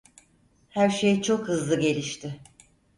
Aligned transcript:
Her 0.69 0.89
şey 0.89 1.21
çok 1.21 1.47
hızlı 1.47 1.79
gelişti. 1.79 2.39